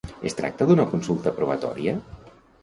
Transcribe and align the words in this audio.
Es 0.29 0.35
tracta 0.37 0.67
d'una 0.71 0.85
consulta 0.93 1.33
aprovatòria? 1.35 1.95